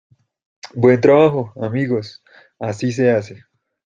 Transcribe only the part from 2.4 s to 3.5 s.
Así se hace.